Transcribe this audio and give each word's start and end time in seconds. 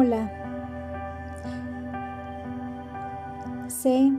Hola. 0.00 0.30
Sé 3.66 4.12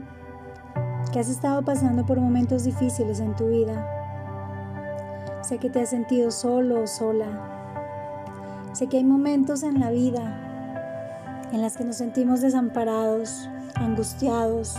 que 1.10 1.20
has 1.20 1.30
estado 1.30 1.62
pasando 1.62 2.04
por 2.04 2.20
momentos 2.20 2.64
difíciles 2.64 3.18
en 3.18 3.34
tu 3.34 3.48
vida. 3.48 3.86
Sé 5.40 5.56
que 5.56 5.70
te 5.70 5.80
has 5.80 5.88
sentido 5.88 6.30
solo 6.32 6.82
o 6.82 6.86
sola. 6.86 7.28
Sé 8.74 8.88
que 8.88 8.98
hay 8.98 9.04
momentos 9.04 9.62
en 9.62 9.80
la 9.80 9.90
vida 9.90 11.48
en 11.50 11.62
las 11.62 11.78
que 11.78 11.84
nos 11.84 11.96
sentimos 11.96 12.42
desamparados, 12.42 13.48
angustiados. 13.74 14.76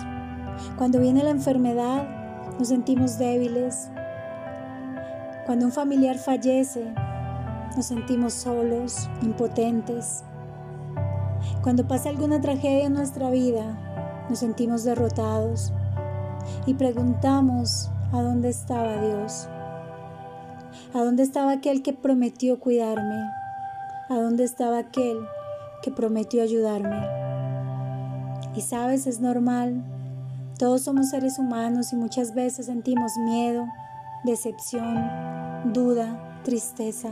Cuando 0.78 1.00
viene 1.00 1.24
la 1.24 1.32
enfermedad, 1.32 2.04
nos 2.60 2.68
sentimos 2.68 3.18
débiles. 3.18 3.90
Cuando 5.48 5.66
un 5.66 5.72
familiar 5.72 6.20
fallece, 6.20 6.94
nos 7.76 7.88
sentimos 7.88 8.34
solos, 8.34 9.10
impotentes. 9.24 10.26
Cuando 11.64 11.88
pasa 11.88 12.10
alguna 12.10 12.42
tragedia 12.42 12.86
en 12.86 12.94
nuestra 12.94 13.30
vida, 13.30 14.26
nos 14.30 14.40
sentimos 14.40 14.84
derrotados 14.84 15.72
y 16.66 16.74
preguntamos 16.74 17.90
a 18.12 18.22
dónde 18.22 18.50
estaba 18.50 18.98
Dios. 19.02 19.48
¿A 20.94 21.04
dónde 21.04 21.24
estaba 21.24 21.52
aquel 21.52 21.84
que 21.84 21.94
prometió 21.94 22.60
cuidarme? 22.60 23.30
¿A 24.10 24.16
dónde 24.16 24.44
estaba 24.44 24.80
aquel 24.80 25.18
que 25.84 25.92
prometió 25.92 26.44
ayudarme? 26.44 27.06
Y 28.56 28.62
sabes, 28.62 29.08
es 29.08 29.20
normal. 29.20 29.84
Todos 30.58 30.82
somos 30.82 31.10
seres 31.10 31.40
humanos 31.40 31.94
y 31.94 31.96
muchas 31.96 32.34
veces 32.34 32.66
sentimos 32.66 33.14
miedo, 33.18 33.66
decepción, 34.24 35.74
duda, 35.74 36.40
tristeza 36.44 37.10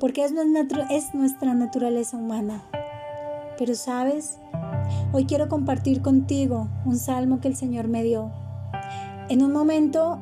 porque 0.00 0.24
es 0.24 1.14
nuestra 1.14 1.54
naturaleza 1.54 2.16
humana. 2.16 2.62
Pero 3.58 3.74
sabes, 3.74 4.38
hoy 5.12 5.26
quiero 5.26 5.48
compartir 5.48 6.00
contigo 6.00 6.68
un 6.84 6.96
salmo 6.96 7.40
que 7.40 7.48
el 7.48 7.56
Señor 7.56 7.88
me 7.88 8.04
dio. 8.04 8.30
En 9.28 9.42
un 9.42 9.52
momento 9.52 10.20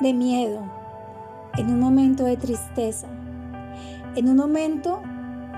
de 0.00 0.14
miedo, 0.14 0.62
en 1.56 1.68
un 1.68 1.80
momento 1.80 2.22
de 2.22 2.36
tristeza, 2.36 3.08
en 4.14 4.28
un 4.28 4.36
momento 4.36 5.02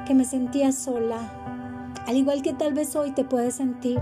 que 0.07 0.15
me 0.15 0.25
sentía 0.25 0.73
sola, 0.73 1.19
al 2.07 2.17
igual 2.17 2.41
que 2.41 2.55
tal 2.55 2.73
vez 2.73 2.97
hoy 2.97 3.11
te 3.11 3.25
puedes 3.25 3.57
sentir, 3.57 4.01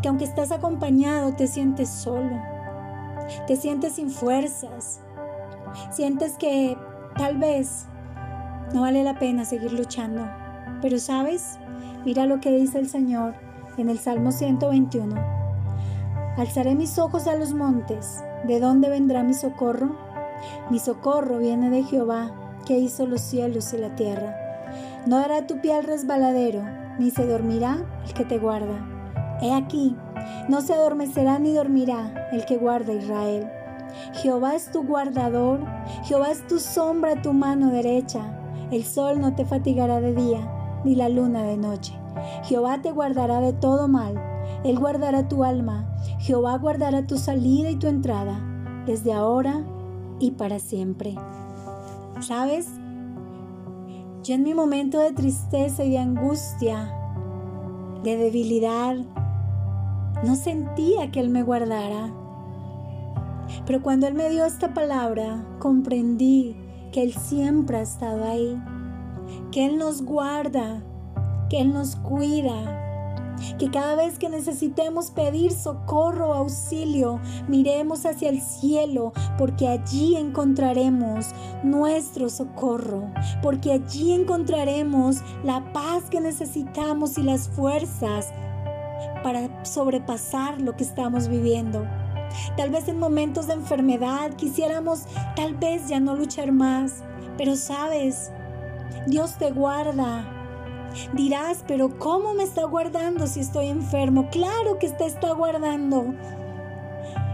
que 0.00 0.08
aunque 0.08 0.24
estás 0.24 0.52
acompañado 0.52 1.34
te 1.34 1.48
sientes 1.48 1.88
solo, 1.88 2.40
te 3.48 3.56
sientes 3.56 3.94
sin 3.94 4.10
fuerzas, 4.10 5.00
sientes 5.90 6.36
que 6.38 6.76
tal 7.16 7.38
vez 7.38 7.86
no 8.72 8.82
vale 8.82 9.02
la 9.02 9.18
pena 9.18 9.44
seguir 9.44 9.72
luchando. 9.72 10.47
Pero 10.80 10.98
sabes, 10.98 11.58
mira 12.04 12.26
lo 12.26 12.40
que 12.40 12.50
dice 12.50 12.78
el 12.78 12.88
Señor 12.88 13.34
en 13.76 13.88
el 13.88 13.98
Salmo 13.98 14.32
121. 14.32 15.14
Alzaré 16.36 16.74
mis 16.74 16.98
ojos 16.98 17.26
a 17.26 17.34
los 17.34 17.52
montes. 17.52 18.22
¿De 18.46 18.60
dónde 18.60 18.88
vendrá 18.88 19.24
mi 19.24 19.34
socorro? 19.34 19.96
Mi 20.70 20.78
socorro 20.78 21.38
viene 21.38 21.70
de 21.70 21.82
Jehová, 21.82 22.30
que 22.64 22.78
hizo 22.78 23.06
los 23.06 23.20
cielos 23.20 23.72
y 23.72 23.78
la 23.78 23.96
tierra. 23.96 24.36
No 25.06 25.18
dará 25.18 25.46
tu 25.46 25.60
pie 25.60 25.74
al 25.74 25.84
resbaladero, 25.84 26.62
ni 26.98 27.10
se 27.10 27.26
dormirá 27.26 27.84
el 28.06 28.14
que 28.14 28.24
te 28.24 28.38
guarda. 28.38 28.86
He 29.40 29.52
aquí, 29.52 29.96
no 30.48 30.60
se 30.60 30.74
adormecerá 30.74 31.38
ni 31.38 31.54
dormirá 31.54 32.28
el 32.32 32.44
que 32.44 32.56
guarda 32.56 32.92
Israel. 32.92 33.48
Jehová 34.14 34.54
es 34.54 34.70
tu 34.70 34.84
guardador, 34.84 35.60
Jehová 36.04 36.30
es 36.30 36.46
tu 36.46 36.58
sombra, 36.58 37.20
tu 37.22 37.32
mano 37.32 37.70
derecha. 37.70 38.20
El 38.70 38.84
sol 38.84 39.20
no 39.20 39.34
te 39.34 39.44
fatigará 39.44 40.00
de 40.00 40.14
día, 40.14 40.57
ni 40.88 40.94
la 40.94 41.10
luna 41.10 41.42
de 41.42 41.58
noche. 41.58 41.92
Jehová 42.44 42.80
te 42.80 42.92
guardará 42.92 43.40
de 43.40 43.52
todo 43.52 43.88
mal. 43.88 44.14
Él 44.64 44.78
guardará 44.78 45.28
tu 45.28 45.44
alma. 45.44 45.86
Jehová 46.18 46.56
guardará 46.56 47.06
tu 47.06 47.18
salida 47.18 47.70
y 47.70 47.76
tu 47.76 47.88
entrada, 47.88 48.40
desde 48.86 49.12
ahora 49.12 49.62
y 50.18 50.30
para 50.30 50.58
siempre. 50.58 51.14
¿Sabes? 52.20 52.68
Yo 54.24 54.34
en 54.34 54.42
mi 54.42 54.54
momento 54.54 54.98
de 54.98 55.12
tristeza 55.12 55.84
y 55.84 55.90
de 55.90 55.98
angustia, 55.98 56.90
de 58.02 58.16
debilidad, 58.16 58.96
no 60.24 60.36
sentía 60.36 61.10
que 61.10 61.20
Él 61.20 61.28
me 61.28 61.42
guardara. 61.42 62.14
Pero 63.66 63.82
cuando 63.82 64.06
Él 64.06 64.14
me 64.14 64.30
dio 64.30 64.46
esta 64.46 64.72
palabra, 64.72 65.44
comprendí 65.58 66.56
que 66.92 67.02
Él 67.02 67.12
siempre 67.12 67.76
ha 67.76 67.82
estado 67.82 68.24
ahí, 68.24 68.58
que 69.50 69.66
Él 69.66 69.78
nos 69.78 70.02
guarda, 70.02 70.82
que 71.48 71.60
Él 71.60 71.72
nos 71.72 71.96
cuida, 71.96 72.86
que 73.58 73.70
cada 73.70 73.94
vez 73.94 74.18
que 74.18 74.28
necesitemos 74.28 75.10
pedir 75.10 75.52
socorro 75.52 76.30
o 76.30 76.34
auxilio, 76.34 77.20
miremos 77.48 78.04
hacia 78.06 78.28
el 78.30 78.40
cielo, 78.40 79.12
porque 79.36 79.68
allí 79.68 80.16
encontraremos 80.16 81.26
nuestro 81.62 82.28
socorro, 82.28 83.10
porque 83.42 83.72
allí 83.72 84.12
encontraremos 84.12 85.18
la 85.44 85.72
paz 85.72 86.04
que 86.10 86.20
necesitamos 86.20 87.18
y 87.18 87.22
las 87.22 87.48
fuerzas 87.48 88.32
para 89.22 89.64
sobrepasar 89.64 90.60
lo 90.60 90.76
que 90.76 90.84
estamos 90.84 91.28
viviendo. 91.28 91.86
Tal 92.56 92.70
vez 92.70 92.88
en 92.88 92.98
momentos 92.98 93.46
de 93.46 93.54
enfermedad 93.54 94.34
quisiéramos 94.34 95.04
tal 95.34 95.54
vez 95.54 95.88
ya 95.88 95.98
no 95.98 96.14
luchar 96.14 96.52
más, 96.52 97.02
pero 97.36 97.56
sabes, 97.56 98.32
Dios 99.06 99.36
te 99.38 99.50
guarda. 99.50 100.34
Dirás, 101.12 101.64
pero 101.66 101.98
¿cómo 101.98 102.34
me 102.34 102.44
está 102.44 102.64
guardando 102.64 103.26
si 103.26 103.40
estoy 103.40 103.68
enfermo? 103.68 104.28
Claro 104.30 104.78
que 104.78 104.90
te 104.90 105.06
está 105.06 105.32
guardando. 105.32 106.14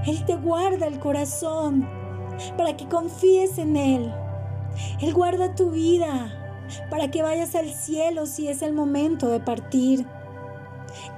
Él 0.07 0.25
te 0.27 0.37
guarda 0.37 0.87
el 0.87 0.99
corazón 0.99 1.89
para 2.57 2.77
que 2.77 2.89
confíes 2.89 3.59
en 3.59 3.77
Él. 3.77 4.13
Él 5.01 5.15
guarda 5.15 5.55
tu 5.55 5.71
vida 5.71 6.33
para 6.91 7.11
que 7.11 7.23
vayas 7.23 7.55
al 7.55 7.71
cielo 7.71 8.27
si 8.27 8.49
es 8.49 8.63
el 8.63 8.73
momento 8.73 9.29
de 9.29 9.41
partir. 9.41 10.07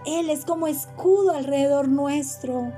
Él 0.07 0.31
es 0.31 0.45
como 0.45 0.67
escudo 0.67 1.33
alrededor 1.33 1.89
nuestro 1.89 2.73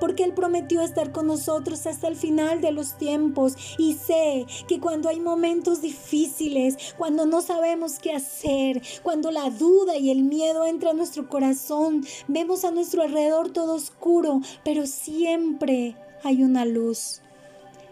porque 0.00 0.24
Él 0.24 0.34
prometió 0.34 0.82
estar 0.82 1.12
con 1.12 1.26
nosotros 1.26 1.86
hasta 1.86 2.08
el 2.08 2.16
final 2.16 2.60
de 2.60 2.72
los 2.72 2.96
tiempos. 2.96 3.56
Y 3.78 3.94
sé 3.94 4.46
que 4.68 4.80
cuando 4.80 5.08
hay 5.08 5.20
momentos 5.20 5.80
difíciles, 5.80 6.94
cuando 6.96 7.26
no 7.26 7.42
sabemos 7.42 7.98
qué 7.98 8.12
hacer, 8.12 8.82
cuando 9.02 9.30
la 9.30 9.50
duda 9.50 9.96
y 9.96 10.10
el 10.10 10.22
miedo 10.22 10.64
entran 10.64 10.94
a 10.94 10.98
nuestro 10.98 11.28
corazón, 11.28 12.04
vemos 12.28 12.64
a 12.64 12.70
nuestro 12.70 13.02
alrededor 13.02 13.52
todo 13.52 13.74
oscuro, 13.74 14.40
pero 14.64 14.86
siempre 14.86 15.96
hay 16.22 16.42
una 16.42 16.64
luz. 16.64 17.20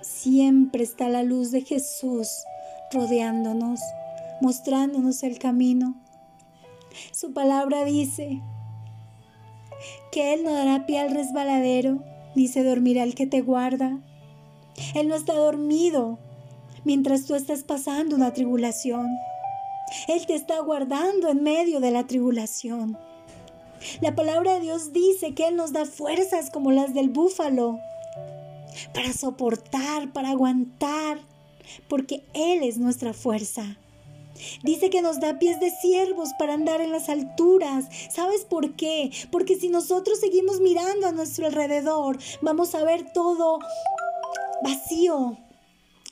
Siempre 0.00 0.82
está 0.82 1.09
la 1.09 1.22
luz 1.22 1.50
de 1.53 1.62
Jesús 1.62 2.28
rodeándonos, 2.93 3.81
mostrándonos 4.41 5.22
el 5.22 5.38
camino. 5.38 5.94
Su 7.12 7.32
palabra 7.32 7.84
dice, 7.84 8.43
que 10.10 10.34
Él 10.34 10.44
no 10.44 10.53
dará 10.53 10.87
pie 10.87 11.00
al 11.00 11.10
resbaladero, 11.10 12.03
ni 12.34 12.48
se 12.48 12.65
dormirá 12.65 13.03
el 13.03 13.15
que 13.15 13.26
te 13.26 13.41
guarda. 13.41 13.98
Él 14.94 15.09
no 15.09 15.15
está 15.15 15.34
dormido 15.34 16.19
mientras 16.84 17.26
tú 17.26 17.34
estás 17.34 17.62
pasando 17.62 18.16
una 18.16 18.32
tribulación. 18.32 19.06
Él 20.09 20.26
te 20.26 20.34
está 20.34 20.59
guardando 20.60 21.28
en 21.28 21.43
medio 21.43 21.81
de 21.81 21.91
la 21.91 22.06
tribulación. 22.06 22.97
La 24.00 24.15
palabra 24.15 24.54
de 24.54 24.60
Dios 24.60 24.93
dice 24.93 25.34
que 25.34 25.49
Él 25.49 25.56
nos 25.56 25.73
da 25.73 25.85
fuerzas 25.85 26.50
como 26.50 26.73
las 26.73 26.94
del 26.94 27.11
búfalo 27.11 27.78
para 28.94 29.12
soportar, 29.12 30.12
para 30.12 30.31
aguantar, 30.31 31.19
porque 31.88 32.25
Él 32.32 32.62
es 32.62 32.78
nuestra 32.78 33.12
fuerza. 33.12 33.76
Dice 34.62 34.91
que 34.91 35.03
nos 35.03 35.21
da 35.21 35.39
pies 35.39 35.61
de 35.61 35.71
siervos 35.71 36.31
para 36.39 36.55
andar 36.55 36.81
en 36.81 36.93
las 36.93 37.09
alturas. 37.09 37.87
¿Sabes 38.11 38.44
por 38.44 38.77
qué? 38.77 39.11
Porque 39.31 39.56
si 39.56 39.69
nosotros 39.69 40.21
seguimos 40.21 40.61
mirando 40.61 41.06
a 41.06 41.12
nuestro 41.12 41.47
alrededor, 41.47 42.19
vamos 42.41 42.75
a 42.75 42.85
ver 42.85 43.12
todo 43.12 43.59
vacío. 44.62 45.39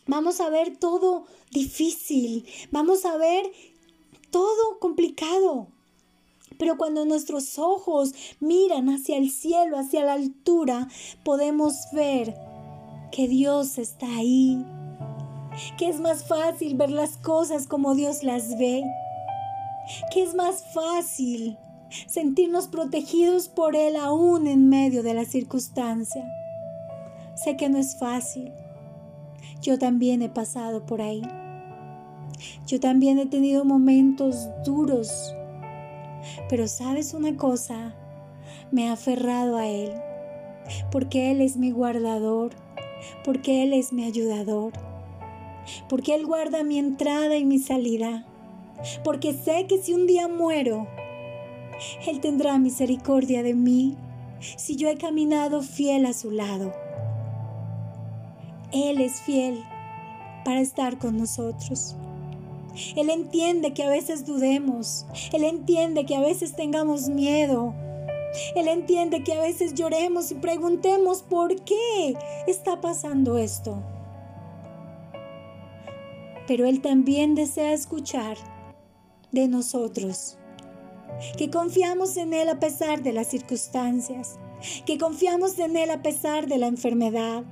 Vamos 0.06 0.40
a 0.40 0.50
ver 0.50 0.76
todo 0.76 1.24
difícil. 1.50 2.46
Vamos 2.70 3.04
a 3.04 3.16
ver 3.16 3.50
todo 4.30 4.78
complicado. 4.80 5.68
Pero 6.58 6.76
cuando 6.76 7.04
nuestros 7.04 7.58
ojos 7.58 8.12
miran 8.38 8.88
hacia 8.88 9.16
el 9.16 9.30
cielo, 9.30 9.78
hacia 9.78 10.04
la 10.04 10.14
altura, 10.14 10.88
podemos 11.24 11.74
ver 11.92 12.34
que 13.12 13.28
Dios 13.28 13.78
está 13.78 14.06
ahí, 14.06 14.62
que 15.76 15.88
es 15.88 16.00
más 16.00 16.24
fácil 16.24 16.76
ver 16.76 16.90
las 16.90 17.16
cosas 17.16 17.66
como 17.66 17.94
Dios 17.94 18.22
las 18.22 18.58
ve, 18.58 18.84
que 20.12 20.22
es 20.22 20.34
más 20.34 20.64
fácil 20.72 21.58
sentirnos 22.06 22.68
protegidos 22.68 23.48
por 23.48 23.74
Él 23.74 23.96
aún 23.96 24.46
en 24.46 24.68
medio 24.68 25.02
de 25.02 25.14
la 25.14 25.24
circunstancia. 25.24 26.24
Sé 27.34 27.56
que 27.56 27.68
no 27.68 27.78
es 27.78 27.98
fácil, 27.98 28.52
yo 29.60 29.78
también 29.78 30.22
he 30.22 30.28
pasado 30.28 30.86
por 30.86 31.02
ahí. 31.02 31.22
Yo 32.66 32.80
también 32.80 33.18
he 33.18 33.26
tenido 33.26 33.64
momentos 33.64 34.48
duros, 34.64 35.34
pero 36.48 36.68
sabes 36.68 37.12
una 37.12 37.36
cosa, 37.36 37.94
me 38.70 38.86
he 38.86 38.88
aferrado 38.88 39.56
a 39.56 39.66
Él, 39.66 39.92
porque 40.90 41.30
Él 41.32 41.40
es 41.40 41.56
mi 41.56 41.70
guardador, 41.70 42.52
porque 43.24 43.62
Él 43.62 43.72
es 43.72 43.92
mi 43.92 44.04
ayudador, 44.04 44.72
porque 45.88 46.14
Él 46.14 46.26
guarda 46.26 46.64
mi 46.64 46.78
entrada 46.78 47.36
y 47.36 47.44
mi 47.44 47.58
salida, 47.58 48.26
porque 49.04 49.34
sé 49.34 49.66
que 49.66 49.82
si 49.82 49.92
un 49.92 50.06
día 50.06 50.28
muero, 50.28 50.86
Él 52.06 52.20
tendrá 52.20 52.58
misericordia 52.58 53.42
de 53.42 53.54
mí 53.54 53.96
si 54.56 54.76
yo 54.76 54.88
he 54.88 54.96
caminado 54.96 55.62
fiel 55.62 56.06
a 56.06 56.12
su 56.12 56.30
lado. 56.30 56.72
Él 58.72 59.00
es 59.00 59.20
fiel 59.20 59.62
para 60.44 60.60
estar 60.60 60.98
con 60.98 61.16
nosotros. 61.18 61.96
Él 62.96 63.10
entiende 63.10 63.72
que 63.72 63.82
a 63.82 63.90
veces 63.90 64.24
dudemos. 64.24 65.06
Él 65.32 65.44
entiende 65.44 66.06
que 66.06 66.16
a 66.16 66.20
veces 66.20 66.54
tengamos 66.54 67.08
miedo. 67.08 67.74
Él 68.54 68.68
entiende 68.68 69.24
que 69.24 69.34
a 69.34 69.40
veces 69.40 69.74
lloremos 69.74 70.30
y 70.30 70.36
preguntemos 70.36 71.22
por 71.22 71.56
qué 71.62 72.16
está 72.46 72.80
pasando 72.80 73.38
esto. 73.38 73.82
Pero 76.50 76.66
Él 76.66 76.80
también 76.80 77.36
desea 77.36 77.72
escuchar 77.72 78.36
de 79.30 79.46
nosotros. 79.46 80.36
Que 81.38 81.48
confiamos 81.48 82.16
en 82.16 82.34
Él 82.34 82.48
a 82.48 82.58
pesar 82.58 83.04
de 83.04 83.12
las 83.12 83.28
circunstancias. 83.28 84.36
Que 84.84 84.98
confiamos 84.98 85.56
en 85.60 85.76
Él 85.76 85.92
a 85.92 86.02
pesar 86.02 86.48
de 86.48 86.58
la 86.58 86.66
enfermedad. 86.66 87.44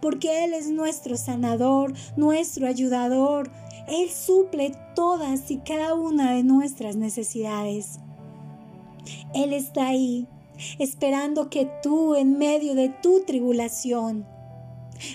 Porque 0.00 0.44
Él 0.44 0.54
es 0.54 0.70
nuestro 0.70 1.18
sanador, 1.18 1.92
nuestro 2.16 2.66
ayudador, 2.66 3.50
él 3.86 4.08
suple 4.08 4.72
todas 4.94 5.50
y 5.50 5.58
cada 5.58 5.92
una 5.92 6.32
de 6.32 6.42
nuestras 6.42 6.96
necesidades. 6.96 7.98
Él 9.34 9.52
está 9.52 9.88
ahí, 9.88 10.26
esperando 10.78 11.50
que 11.50 11.70
tú 11.82 12.14
en 12.14 12.38
medio 12.38 12.74
de 12.74 12.88
tu 12.88 13.24
tribulación 13.26 14.26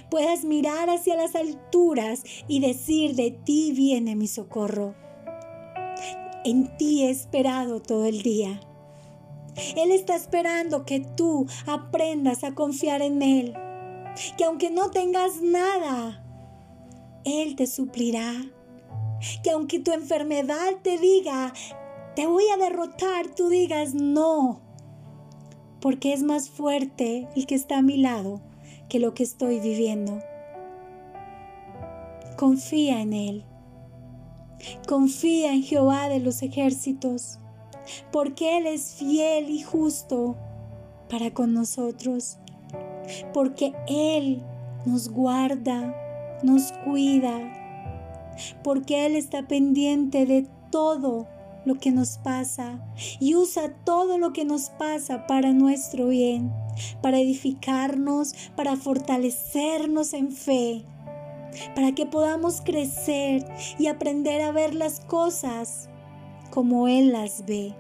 puedas 0.10 0.44
mirar 0.44 0.90
hacia 0.90 1.16
las 1.16 1.36
alturas 1.36 2.24
y 2.48 2.60
decir, 2.60 3.16
de 3.16 3.32
ti 3.32 3.72
viene 3.72 4.16
mi 4.16 4.28
socorro. 4.28 4.96
En 6.46 6.76
ti 6.78 7.04
he 7.04 7.10
esperado 7.10 7.82
todo 7.82 8.06
el 8.06 8.22
día. 8.22 8.60
Él 9.78 9.92
está 9.92 10.16
esperando 10.16 10.86
que 10.86 11.00
tú 11.00 11.46
aprendas 11.68 12.44
a 12.44 12.54
confiar 12.54 13.02
en 13.02 13.22
Él. 13.22 13.54
Que 14.38 14.44
aunque 14.44 14.70
no 14.70 14.92
tengas 14.92 15.42
nada, 15.42 16.24
Él 17.24 17.56
te 17.56 17.68
suplirá 17.68 18.34
que 19.44 19.52
aunque 19.52 19.80
tu 19.80 19.92
enfermedad 19.92 20.74
te 20.82 20.98
diga, 20.98 21.54
te 22.16 22.28
voy 22.28 22.44
a 22.54 22.58
derrotar, 22.58 23.34
tú 23.36 23.50
digas 23.50 23.94
no, 23.94 24.62
porque 25.80 26.14
es 26.14 26.24
más 26.24 26.50
fuerte 26.50 27.28
el 27.36 27.46
que 27.46 27.56
está 27.56 27.78
a 27.78 27.82
mi 27.82 27.98
lado 27.98 28.42
que 28.94 29.00
lo 29.00 29.16
que 29.16 29.24
estoy 29.24 29.60
viviendo. 29.60 30.20
Confía 32.38 33.02
en 33.02 33.14
Él. 33.14 33.44
Confía 34.88 35.52
en 35.52 35.64
Jehová 35.64 36.10
de 36.10 36.20
los 36.20 36.44
ejércitos, 36.44 37.40
porque 38.12 38.56
Él 38.56 38.68
es 38.68 38.94
fiel 38.94 39.50
y 39.50 39.64
justo 39.64 40.38
para 41.10 41.34
con 41.34 41.56
nosotros, 41.56 42.38
porque 43.34 43.74
Él 43.88 44.44
nos 44.86 45.10
guarda, 45.10 45.96
nos 46.44 46.72
cuida, 46.86 47.52
porque 48.64 49.08
Él 49.08 49.16
está 49.16 49.48
pendiente 49.48 50.28
de 50.28 50.48
todo 50.70 51.28
lo 51.66 51.80
que 51.80 51.90
nos 51.90 52.20
pasa 52.20 52.80
y 53.20 53.34
usa 53.34 53.74
todo 53.86 54.20
lo 54.20 54.34
que 54.34 54.46
nos 54.46 54.70
pasa 54.70 55.26
para 55.26 55.52
nuestro 55.52 56.10
bien, 56.10 56.54
para 57.02 57.20
edificarnos, 57.20 58.34
para 58.56 58.76
fortalecernos 58.76 60.14
en 60.14 60.32
fe, 60.32 60.86
para 61.76 61.94
que 61.94 62.06
podamos 62.06 62.62
crecer 62.62 63.46
y 63.78 63.88
aprender 63.88 64.42
a 64.42 64.52
ver 64.52 64.76
las 64.76 65.00
cosas 65.02 65.90
como 66.50 66.88
Él 66.88 67.12
las 67.12 67.46
ve 67.46 67.76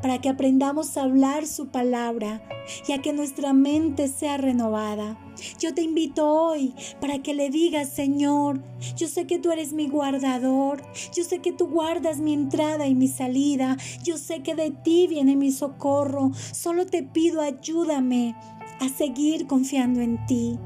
para 0.00 0.20
que 0.20 0.28
aprendamos 0.28 0.96
a 0.96 1.04
hablar 1.04 1.46
su 1.46 1.68
palabra 1.68 2.42
y 2.86 2.92
a 2.92 3.02
que 3.02 3.12
nuestra 3.12 3.52
mente 3.52 4.08
sea 4.08 4.36
renovada. 4.36 5.18
Yo 5.58 5.74
te 5.74 5.82
invito 5.82 6.28
hoy 6.28 6.74
para 7.00 7.20
que 7.20 7.34
le 7.34 7.50
digas, 7.50 7.88
Señor, 7.88 8.62
yo 8.96 9.08
sé 9.08 9.26
que 9.26 9.38
tú 9.38 9.50
eres 9.50 9.72
mi 9.72 9.88
guardador, 9.88 10.82
yo 11.14 11.24
sé 11.24 11.40
que 11.40 11.52
tú 11.52 11.68
guardas 11.68 12.18
mi 12.18 12.32
entrada 12.32 12.86
y 12.86 12.94
mi 12.94 13.08
salida, 13.08 13.76
yo 14.04 14.18
sé 14.18 14.42
que 14.42 14.54
de 14.54 14.70
ti 14.70 15.06
viene 15.08 15.36
mi 15.36 15.50
socorro, 15.50 16.30
solo 16.52 16.86
te 16.86 17.02
pido 17.02 17.40
ayúdame 17.40 18.36
a 18.80 18.88
seguir 18.88 19.46
confiando 19.46 20.00
en 20.00 20.24
ti. 20.26 20.58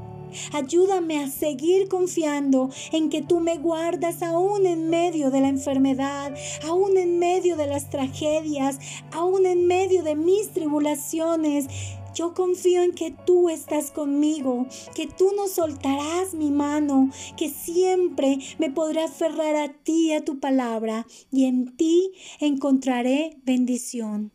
Ayúdame 0.53 1.19
a 1.19 1.29
seguir 1.29 1.87
confiando 1.87 2.69
en 2.91 3.09
que 3.09 3.21
tú 3.21 3.39
me 3.39 3.57
guardas 3.57 4.21
aún 4.21 4.65
en 4.65 4.89
medio 4.89 5.31
de 5.31 5.41
la 5.41 5.49
enfermedad, 5.49 6.35
aún 6.63 6.97
en 6.97 7.19
medio 7.19 7.55
de 7.55 7.67
las 7.67 7.89
tragedias, 7.89 8.79
aún 9.11 9.45
en 9.45 9.67
medio 9.67 10.03
de 10.03 10.15
mis 10.15 10.49
tribulaciones. 10.51 11.67
Yo 12.13 12.33
confío 12.33 12.81
en 12.81 12.93
que 12.93 13.11
tú 13.11 13.47
estás 13.49 13.91
conmigo, 13.91 14.65
que 14.95 15.05
tú 15.05 15.33
no 15.35 15.47
soltarás 15.47 16.33
mi 16.33 16.49
mano, 16.49 17.11
que 17.35 17.49
siempre 17.49 18.39
me 18.57 18.71
podré 18.71 19.03
aferrar 19.03 19.55
a 19.55 19.73
ti, 19.73 20.11
a 20.13 20.25
tu 20.25 20.39
palabra, 20.39 21.05
y 21.31 21.45
en 21.45 21.77
ti 21.77 22.11
encontraré 22.39 23.37
bendición. 23.43 24.31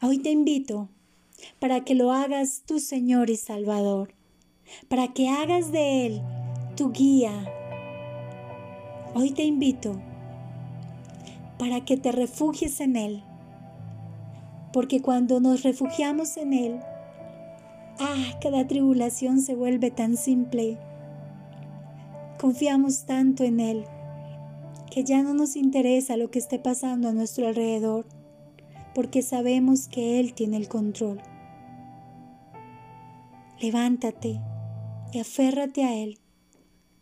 Hoy 0.00 0.18
te 0.18 0.30
invito 0.30 0.90
para 1.58 1.84
que 1.84 1.94
lo 1.94 2.12
hagas 2.12 2.62
tu 2.66 2.78
Señor 2.78 3.30
y 3.30 3.36
Salvador, 3.36 4.14
para 4.88 5.12
que 5.12 5.28
hagas 5.28 5.72
de 5.72 6.06
Él 6.06 6.22
tu 6.76 6.92
guía. 6.92 7.32
Hoy 9.14 9.30
te 9.30 9.44
invito 9.44 10.00
para 11.58 11.84
que 11.84 11.96
te 11.96 12.12
refugies 12.12 12.80
en 12.80 12.96
Él, 12.96 13.22
porque 14.72 15.00
cuando 15.00 15.40
nos 15.40 15.62
refugiamos 15.62 16.36
en 16.36 16.52
Él, 16.52 16.80
ah, 17.98 18.38
cada 18.42 18.66
tribulación 18.66 19.40
se 19.40 19.54
vuelve 19.54 19.90
tan 19.90 20.16
simple. 20.16 20.78
Confiamos 22.38 23.06
tanto 23.06 23.44
en 23.44 23.60
Él 23.60 23.84
que 24.90 25.04
ya 25.04 25.22
no 25.22 25.34
nos 25.34 25.56
interesa 25.56 26.16
lo 26.16 26.30
que 26.30 26.38
esté 26.38 26.58
pasando 26.58 27.08
a 27.08 27.12
nuestro 27.12 27.48
alrededor, 27.48 28.06
porque 28.94 29.22
sabemos 29.22 29.88
que 29.88 30.20
Él 30.20 30.34
tiene 30.34 30.56
el 30.58 30.68
control. 30.68 31.20
Levántate 33.60 34.38
y 35.12 35.18
aférrate 35.18 35.82
a 35.82 35.96
Él, 35.96 36.18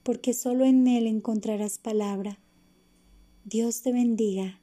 porque 0.04 0.34
solo 0.34 0.64
en 0.64 0.86
Él 0.86 1.08
encontrarás 1.08 1.78
palabra. 1.78 2.38
Dios 3.44 3.82
te 3.82 3.92
bendiga. 3.92 4.60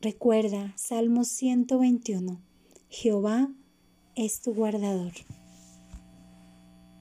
Recuerda, 0.00 0.72
Salmo 0.76 1.24
121, 1.24 2.40
Jehová 2.88 3.50
es 4.14 4.42
tu 4.42 4.54
guardador. 4.54 5.12